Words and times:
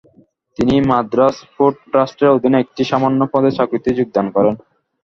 তিনি 0.59 0.75
মাদ্রাজ 0.89 1.35
পোর্ট 1.55 1.77
ট্রাস্টের 1.91 2.33
অধীনে 2.35 2.57
একটি 2.59 2.81
সামান্য 2.91 3.19
পদের 3.33 3.53
চাকুরিতে 3.57 3.89
যোগদান 3.97 4.27
করেন। 4.35 4.55